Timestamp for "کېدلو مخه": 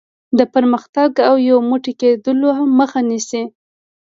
2.01-2.99